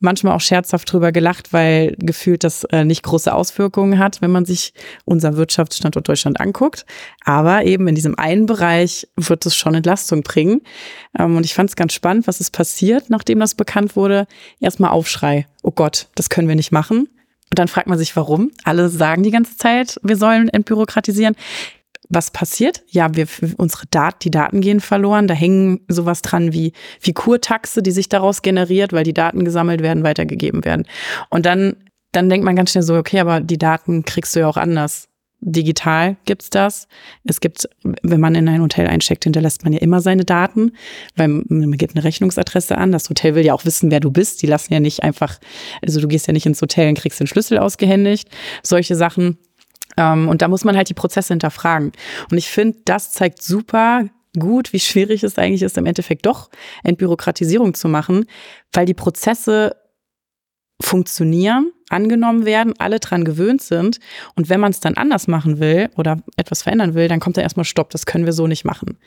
[0.05, 4.45] Manchmal auch scherzhaft drüber gelacht, weil gefühlt das äh, nicht große Auswirkungen hat, wenn man
[4.45, 4.73] sich
[5.05, 6.87] unser Wirtschaftsstandort Deutschland anguckt.
[7.25, 10.61] Aber eben in diesem einen Bereich wird es schon Entlastung bringen.
[11.19, 14.27] Ähm, und ich fand es ganz spannend, was ist passiert, nachdem das bekannt wurde.
[14.61, 15.47] Erstmal Aufschrei.
[15.63, 17.09] Oh Gott, das können wir nicht machen.
[17.51, 18.51] Und dann fragt man sich, warum.
[18.65, 21.37] Alle sagen die ganze Zeit, wir sollen entbürokratisieren
[22.09, 22.83] was passiert?
[22.89, 25.27] Ja, wir, unsere Daten, die Daten gehen verloren.
[25.27, 29.83] Da hängen sowas dran wie, wie Kurtaxe, die sich daraus generiert, weil die Daten gesammelt
[29.83, 30.87] werden, weitergegeben werden.
[31.31, 31.77] Und dann,
[32.13, 35.09] dann denkt man ganz schnell so, okay, aber die Daten kriegst du ja auch anders.
[35.47, 36.89] Digital gibt's das.
[37.25, 37.69] Es gibt,
[38.03, 40.73] wenn man in ein Hotel eincheckt, hinterlässt man ja immer seine Daten,
[41.17, 42.93] weil man gibt eine Rechnungsadresse an.
[42.93, 44.41] Das Hotel will ja auch wissen, wer du bist.
[44.41, 45.39] Die lassen ja nicht einfach,
[45.83, 48.29] also du gehst ja nicht ins Hotel und kriegst den Schlüssel ausgehändigt.
[48.63, 49.37] Solche Sachen
[49.97, 51.93] ähm, und da muss man halt die Prozesse hinterfragen.
[52.31, 54.05] Und ich finde, das zeigt super
[54.39, 56.51] gut, wie schwierig es eigentlich ist, im Endeffekt doch
[56.83, 58.27] Entbürokratisierung zu machen,
[58.73, 59.77] weil die Prozesse
[60.81, 64.01] funktionieren, angenommen werden, alle dran gewöhnt sind.
[64.35, 67.43] Und wenn man es dann anders machen will oder etwas verändern will, dann kommt da
[67.43, 68.99] erstmal Stopp, das können wir so nicht machen.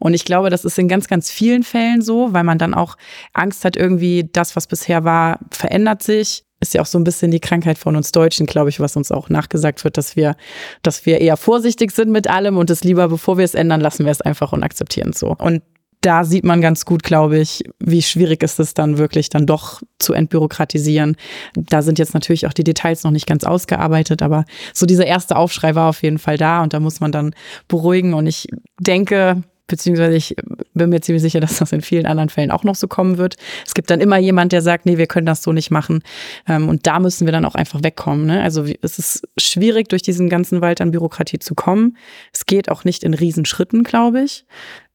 [0.00, 2.96] Und ich glaube, das ist in ganz, ganz vielen Fällen so, weil man dann auch
[3.32, 7.30] Angst hat, irgendwie das, was bisher war, verändert sich ist ja auch so ein bisschen
[7.30, 10.34] die Krankheit von uns Deutschen, glaube ich, was uns auch nachgesagt wird, dass wir,
[10.82, 14.04] dass wir eher vorsichtig sind mit allem und es lieber, bevor wir es ändern, lassen
[14.04, 15.36] wir es einfach und akzeptieren so.
[15.36, 15.62] Und
[16.00, 19.80] da sieht man ganz gut, glaube ich, wie schwierig ist es dann wirklich dann doch
[19.98, 21.16] zu entbürokratisieren.
[21.54, 25.36] Da sind jetzt natürlich auch die Details noch nicht ganz ausgearbeitet, aber so dieser erste
[25.36, 27.34] Aufschrei war auf jeden Fall da und da muss man dann
[27.68, 28.12] beruhigen.
[28.12, 28.48] Und ich
[28.78, 30.36] denke, beziehungsweise ich
[30.74, 33.36] bin mir ziemlich sicher, dass das in vielen anderen Fällen auch noch so kommen wird.
[33.66, 36.02] Es gibt dann immer jemand, der sagt, nee, wir können das so nicht machen.
[36.48, 38.26] Ähm, und da müssen wir dann auch einfach wegkommen.
[38.26, 38.42] Ne?
[38.42, 41.96] Also es ist schwierig, durch diesen ganzen Wald an Bürokratie zu kommen.
[42.32, 44.44] Es geht auch nicht in Riesenschritten, glaube ich.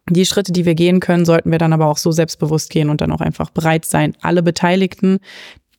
[0.09, 3.01] Die Schritte, die wir gehen können, sollten wir dann aber auch so selbstbewusst gehen und
[3.01, 5.19] dann auch einfach bereit sein, alle Beteiligten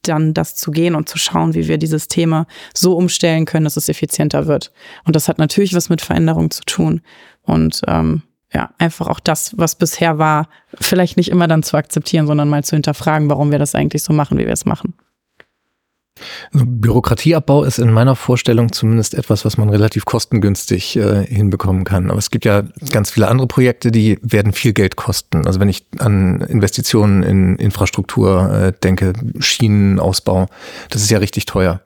[0.03, 3.77] dann das zu gehen und zu schauen, wie wir dieses Thema so umstellen können, dass
[3.77, 4.73] es effizienter wird.
[5.05, 7.03] Und das hat natürlich was mit Veränderung zu tun.
[7.43, 10.49] Und ähm, ja, einfach auch das, was bisher war,
[10.81, 14.13] vielleicht nicht immer dann zu akzeptieren, sondern mal zu hinterfragen, warum wir das eigentlich so
[14.13, 14.95] machen, wie wir es machen.
[16.53, 22.11] Bürokratieabbau ist in meiner Vorstellung zumindest etwas, was man relativ kostengünstig äh, hinbekommen kann.
[22.11, 25.47] Aber es gibt ja ganz viele andere Projekte, die werden viel Geld kosten.
[25.47, 30.47] Also wenn ich an Investitionen in Infrastruktur äh, denke, Schienenausbau,
[30.91, 31.81] das ist ja richtig teuer.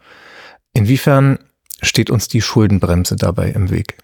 [0.73, 1.39] Inwiefern
[1.83, 3.99] steht uns die Schuldenbremse dabei im Weg?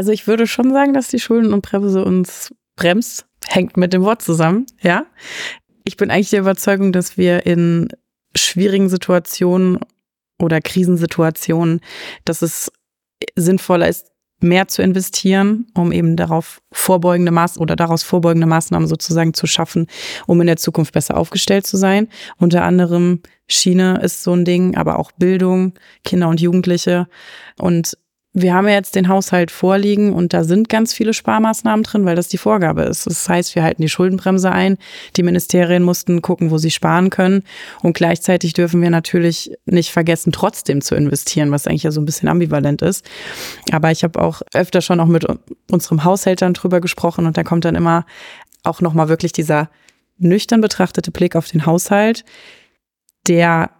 [0.00, 3.26] Also ich würde schon sagen, dass die Schulden- und Bremse uns bremst.
[3.46, 5.04] Hängt mit dem Wort zusammen, ja.
[5.84, 7.88] Ich bin eigentlich der Überzeugung, dass wir in
[8.34, 9.78] schwierigen Situationen
[10.38, 11.80] oder Krisensituationen,
[12.24, 12.72] dass es
[13.36, 14.06] sinnvoller ist,
[14.40, 19.86] mehr zu investieren, um eben darauf vorbeugende Maß oder daraus vorbeugende Maßnahmen sozusagen zu schaffen,
[20.26, 22.08] um in der Zukunft besser aufgestellt zu sein.
[22.38, 27.06] Unter anderem Schiene ist so ein Ding, aber auch Bildung, Kinder und Jugendliche.
[27.58, 27.98] Und
[28.32, 32.14] wir haben ja jetzt den Haushalt vorliegen und da sind ganz viele Sparmaßnahmen drin, weil
[32.14, 33.06] das die Vorgabe ist.
[33.06, 34.78] Das heißt, wir halten die Schuldenbremse ein.
[35.16, 37.42] Die Ministerien mussten gucken, wo sie sparen können.
[37.82, 42.04] Und gleichzeitig dürfen wir natürlich nicht vergessen, trotzdem zu investieren, was eigentlich ja so ein
[42.04, 43.04] bisschen ambivalent ist.
[43.72, 45.26] Aber ich habe auch öfter schon auch mit
[45.68, 48.06] unserem Haushältern drüber gesprochen und da kommt dann immer
[48.62, 49.70] auch nochmal wirklich dieser
[50.18, 52.24] nüchtern betrachtete Blick auf den Haushalt,
[53.26, 53.70] der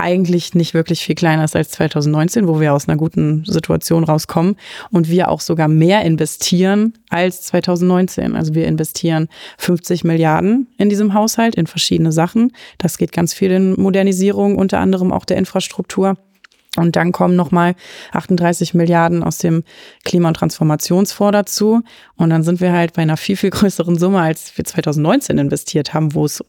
[0.00, 4.56] eigentlich nicht wirklich viel kleiner ist als 2019, wo wir aus einer guten Situation rauskommen
[4.90, 8.34] und wir auch sogar mehr investieren als 2019.
[8.34, 12.52] Also wir investieren 50 Milliarden in diesem Haushalt in verschiedene Sachen.
[12.78, 16.16] Das geht ganz viel in Modernisierung, unter anderem auch der Infrastruktur.
[16.76, 17.74] Und dann kommen nochmal
[18.12, 19.64] 38 Milliarden aus dem
[20.04, 21.82] Klima- und Transformationsfonds dazu.
[22.16, 25.92] Und dann sind wir halt bei einer viel, viel größeren Summe, als wir 2019 investiert
[25.94, 26.44] haben, wo es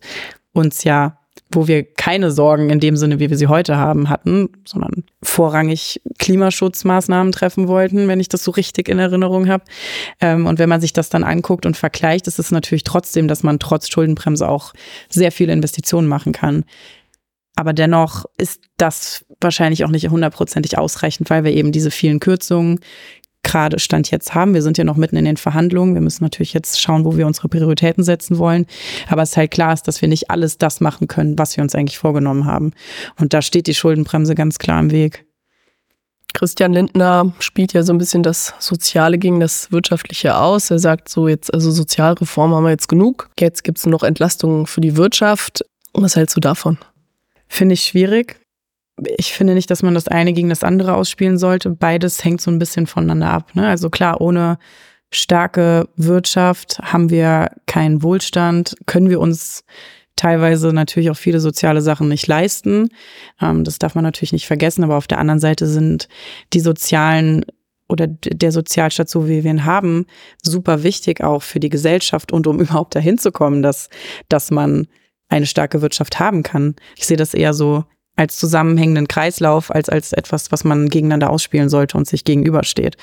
[0.54, 1.19] uns ja
[1.52, 6.02] wo wir keine Sorgen in dem Sinne, wie wir sie heute haben, hatten, sondern vorrangig
[6.18, 9.64] Klimaschutzmaßnahmen treffen wollten, wenn ich das so richtig in Erinnerung habe.
[10.22, 13.44] Ähm, und wenn man sich das dann anguckt und vergleicht, ist es natürlich trotzdem, dass
[13.44, 14.74] man trotz Schuldenbremse auch
[15.10, 16.66] sehr viele Investitionen machen kann.
[17.56, 22.80] Aber dennoch ist das wahrscheinlich auch nicht hundertprozentig ausreichend, weil wir eben diese vielen Kürzungen,
[23.44, 24.54] gerade Stand jetzt haben.
[24.54, 25.94] Wir sind ja noch mitten in den Verhandlungen.
[25.94, 28.66] Wir müssen natürlich jetzt schauen, wo wir unsere Prioritäten setzen wollen.
[29.08, 31.64] Aber es ist halt klar ist, dass wir nicht alles das machen können, was wir
[31.64, 32.74] uns eigentlich vorgenommen haben.
[33.20, 35.26] Und da steht die Schuldenbremse ganz klar im Weg.
[36.34, 40.70] Christian Lindner spielt ja so ein bisschen das Soziale gegen das Wirtschaftliche aus.
[40.70, 43.30] Er sagt so jetzt, also Sozialreform haben wir jetzt genug.
[43.40, 45.66] Jetzt gibt es noch Entlastungen für die Wirtschaft.
[45.94, 46.78] Was hältst du davon?
[47.48, 48.40] Finde ich schwierig
[49.18, 51.70] ich finde nicht, dass man das eine gegen das andere ausspielen sollte.
[51.70, 53.56] Beides hängt so ein bisschen voneinander ab.
[53.56, 53.68] Ne?
[53.68, 54.58] Also klar, ohne
[55.12, 59.64] starke Wirtschaft haben wir keinen Wohlstand, können wir uns
[60.16, 62.90] teilweise natürlich auch viele soziale Sachen nicht leisten.
[63.42, 66.10] Ähm, das darf man natürlich nicht vergessen, aber auf der anderen Seite sind
[66.54, 67.46] die sozialen
[67.88, 70.06] oder der Sozialstaat, so wie wir ihn haben,
[70.44, 73.90] super wichtig auch für die Gesellschaft und um überhaupt dahin zu kommen, dass,
[74.28, 74.88] dass man
[75.30, 76.76] eine starke Wirtschaft haben kann.
[76.96, 77.86] Ich sehe das eher so
[78.20, 82.98] als zusammenhängenden Kreislauf, als als etwas, was man gegeneinander ausspielen sollte und sich gegenübersteht.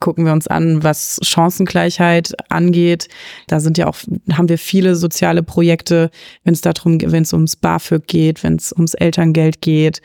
[0.00, 3.08] Gucken wir uns an, was Chancengleichheit angeht.
[3.48, 3.96] Da sind ja auch,
[4.32, 6.10] haben wir viele soziale Projekte,
[6.44, 10.02] wenn es darum, wenn es ums BAföG geht, wenn es ums Elterngeld geht,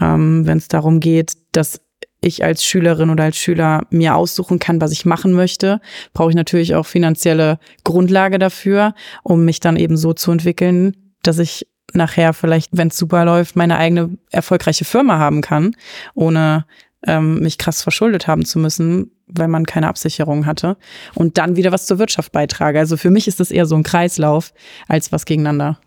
[0.00, 1.82] ähm, wenn es darum geht, dass
[2.22, 5.82] ich als Schülerin oder als Schüler mir aussuchen kann, was ich machen möchte,
[6.14, 11.38] brauche ich natürlich auch finanzielle Grundlage dafür, um mich dann eben so zu entwickeln, dass
[11.38, 15.74] ich nachher vielleicht, wenn es super läuft, meine eigene erfolgreiche Firma haben kann,
[16.14, 16.66] ohne
[17.06, 20.76] ähm, mich krass verschuldet haben zu müssen, weil man keine Absicherung hatte
[21.14, 22.78] und dann wieder was zur Wirtschaft beitrage.
[22.78, 24.52] Also für mich ist das eher so ein Kreislauf
[24.88, 25.78] als was gegeneinander.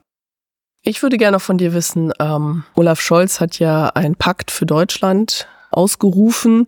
[0.84, 5.48] Ich würde gerne von dir wissen, ähm, Olaf Scholz hat ja einen Pakt für Deutschland
[5.70, 6.66] ausgerufen.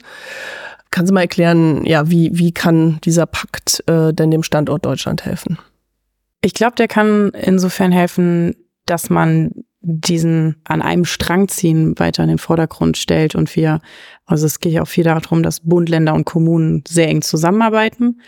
[0.92, 5.26] Kannst du mal erklären, ja, wie, wie kann dieser Pakt äh, denn dem Standort Deutschland
[5.26, 5.58] helfen?
[6.42, 12.30] Ich glaube, der kann insofern helfen, dass man diesen an einem Strang ziehen weiter in
[12.30, 13.82] den Vordergrund stellt und wir,
[14.26, 18.22] also es geht ja auch viel darum, dass Bund, Länder und Kommunen sehr eng zusammenarbeiten,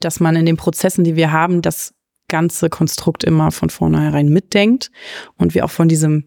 [0.00, 1.94] dass man in den Prozessen, die wir haben, das
[2.28, 4.90] ganze Konstrukt immer von vornherein mitdenkt
[5.36, 6.24] und wir auch von diesem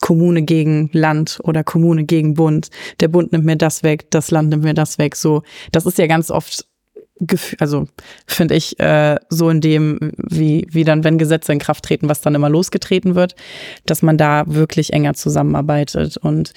[0.00, 2.68] Kommune gegen Land oder Kommune gegen Bund.
[3.00, 5.16] Der Bund nimmt mir das weg, das Land nimmt mir das weg.
[5.16, 6.66] So, das ist ja ganz oft
[7.58, 7.86] also
[8.26, 12.20] finde ich äh, so in dem, wie, wie dann, wenn Gesetze in Kraft treten, was
[12.20, 13.36] dann immer losgetreten wird,
[13.86, 16.52] dass man da wirklich enger zusammenarbeitet und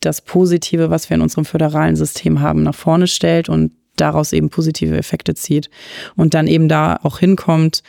[0.00, 4.50] das Positive, was wir in unserem föderalen System haben, nach vorne stellt und daraus eben
[4.50, 5.70] positive Effekte zieht
[6.16, 7.82] und dann eben da auch hinkommt,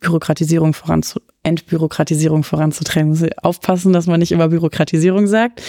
[0.00, 3.10] Bürokratisierung voranzu Entbürokratisierung voranzutreiben.
[3.10, 5.62] Muss aufpassen, dass man nicht immer Bürokratisierung sagt.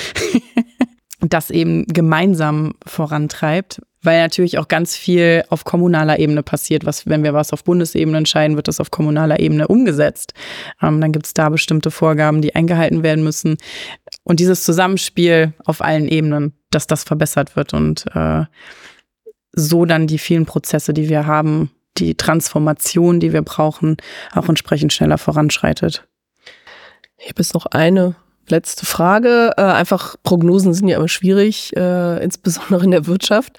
[1.21, 6.85] das eben gemeinsam vorantreibt, weil natürlich auch ganz viel auf kommunaler Ebene passiert.
[6.85, 10.33] Was, wenn wir was auf Bundesebene entscheiden, wird das auf kommunaler Ebene umgesetzt.
[10.81, 13.57] Ähm, dann gibt es da bestimmte Vorgaben, die eingehalten werden müssen.
[14.23, 18.45] Und dieses Zusammenspiel auf allen Ebenen, dass das verbessert wird und äh,
[19.53, 23.97] so dann die vielen Prozesse, die wir haben, die Transformation, die wir brauchen,
[24.33, 26.07] auch entsprechend schneller voranschreitet.
[27.17, 28.15] Ich habe jetzt noch eine
[28.47, 29.51] letzte Frage.
[29.57, 33.57] Äh, einfach Prognosen sind ja immer schwierig, äh, insbesondere in der Wirtschaft.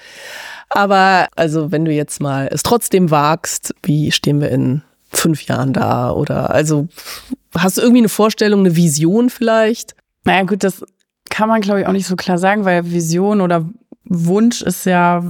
[0.68, 5.72] Aber also wenn du jetzt mal es trotzdem wagst, wie stehen wir in fünf Jahren
[5.72, 6.10] da?
[6.10, 6.88] Oder also
[7.54, 9.94] hast du irgendwie eine Vorstellung, eine Vision vielleicht?
[10.24, 10.82] Naja gut, das
[11.28, 13.68] kann man glaube ich auch nicht so klar sagen, weil Vision oder
[14.04, 15.22] Wunsch ist ja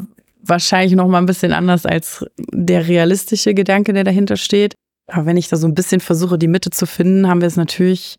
[0.42, 4.74] wahrscheinlich noch mal ein bisschen anders als der realistische Gedanke, der dahinter steht.
[5.08, 7.56] Aber wenn ich da so ein bisschen versuche, die Mitte zu finden, haben wir es
[7.56, 8.18] natürlich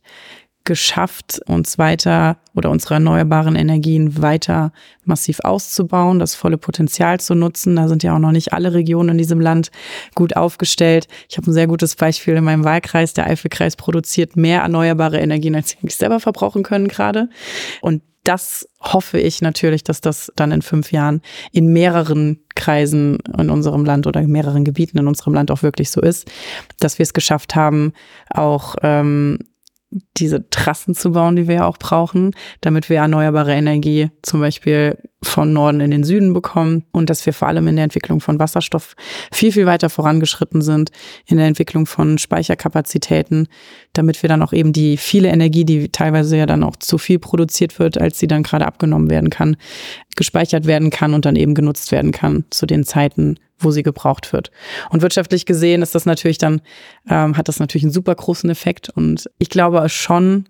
[0.65, 4.71] geschafft, uns weiter oder unsere erneuerbaren Energien weiter
[5.04, 7.76] massiv auszubauen, das volle Potenzial zu nutzen.
[7.76, 9.71] Da sind ja auch noch nicht alle Regionen in diesem Land
[10.15, 11.08] gut aufgestellt.
[11.30, 13.13] Ich habe ein sehr gutes Beispiel in meinem Wahlkreis.
[13.13, 17.30] Der Eifelkreis produziert mehr erneuerbare Energien, als sie eigentlich selber verbrauchen können gerade.
[17.82, 21.21] Und das hoffe ich natürlich, dass das dann in fünf Jahren
[21.52, 25.91] in mehreren Kreisen in unserem Land oder in mehreren Gebieten in unserem Land auch wirklich
[25.91, 26.32] so ist,
[26.80, 27.91] dass wir es geschafft haben,
[28.30, 29.39] auch ähm,
[30.17, 34.97] diese Trassen zu bauen, die wir ja auch brauchen, damit wir erneuerbare Energie zum Beispiel
[35.21, 38.39] von Norden in den Süden bekommen und dass wir vor allem in der Entwicklung von
[38.39, 38.95] Wasserstoff
[39.32, 40.91] viel, viel weiter vorangeschritten sind,
[41.25, 43.47] in der Entwicklung von Speicherkapazitäten,
[43.93, 47.19] damit wir dann auch eben die viele Energie, die teilweise ja dann auch zu viel
[47.19, 49.56] produziert wird, als sie dann gerade abgenommen werden kann,
[50.15, 54.34] gespeichert werden kann und dann eben genutzt werden kann zu den Zeiten, wo sie gebraucht
[54.34, 54.52] wird.
[54.89, 56.62] Und wirtschaftlich gesehen ist das natürlich dann,
[57.10, 58.89] ähm, hat das natürlich einen super großen Effekt.
[58.89, 60.46] Und ich glaube schon,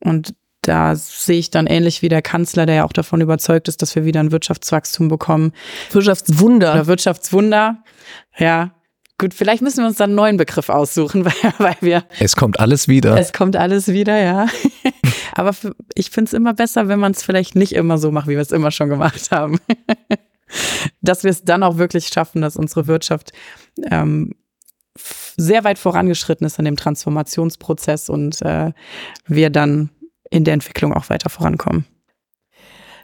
[0.00, 3.80] und da sehe ich dann ähnlich wie der Kanzler, der ja auch davon überzeugt ist,
[3.80, 5.52] dass wir wieder ein Wirtschaftswachstum bekommen.
[5.90, 6.72] Wirtschaftswunder.
[6.72, 7.82] Oder Wirtschaftswunder.
[8.36, 8.72] Ja.
[9.18, 12.04] Gut, vielleicht müssen wir uns dann einen neuen Begriff aussuchen, weil, weil wir.
[12.18, 13.18] Es kommt alles wieder.
[13.18, 14.46] Es kommt alles wieder, ja.
[15.34, 15.54] Aber
[15.94, 18.40] ich finde es immer besser, wenn man es vielleicht nicht immer so macht, wie wir
[18.40, 19.58] es immer schon gemacht haben.
[21.00, 23.32] dass wir es dann auch wirklich schaffen, dass unsere Wirtschaft
[23.90, 24.34] ähm,
[25.36, 28.72] sehr weit vorangeschritten ist in dem Transformationsprozess und äh,
[29.26, 29.90] wir dann
[30.30, 31.84] in der Entwicklung auch weiter vorankommen.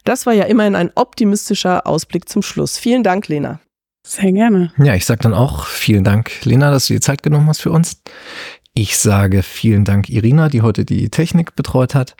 [0.04, 2.78] Das war ja immerhin ein optimistischer Ausblick zum Schluss.
[2.78, 3.60] Vielen Dank, Lena.
[4.06, 4.72] Sehr gerne.
[4.78, 7.72] Ja, ich sage dann auch vielen Dank, Lena, dass du die Zeit genommen hast für
[7.72, 8.02] uns.
[8.72, 12.14] Ich sage vielen Dank, Irina, die heute die Technik betreut hat.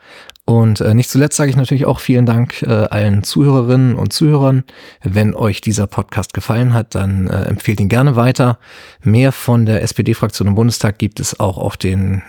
[0.47, 4.63] Und äh, nicht zuletzt sage ich natürlich auch vielen Dank äh, allen Zuhörerinnen und Zuhörern.
[5.03, 8.59] Wenn euch dieser Podcast gefallen hat, dann äh, empfehlt ihn gerne weiter.
[9.03, 12.23] Mehr von der SPD-Fraktion im Bundestag gibt es auch auf den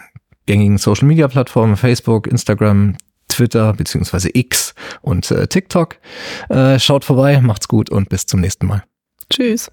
[0.47, 2.97] gängigen Social-Media-Plattformen Facebook, Instagram,
[3.27, 4.31] Twitter bzw.
[4.33, 5.97] X und äh, TikTok.
[6.49, 8.83] Äh, schaut vorbei, macht's gut und bis zum nächsten Mal.
[9.29, 9.69] Tschüss.